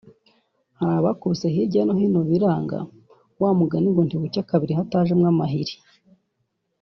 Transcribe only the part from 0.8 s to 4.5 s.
abakubise hirya hino biranga wa mugani ngo ntibucya